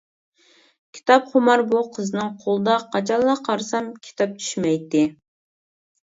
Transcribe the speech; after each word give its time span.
كىتابخۇمار 0.97 1.63
بۇ 1.73 1.81
قىزنىڭ 1.97 2.31
قولىدا 2.47 2.79
قاچانلا 2.97 3.37
قارىسام 3.49 3.93
كىتاب 4.09 4.35
چۈشمەيتتى. 4.41 5.05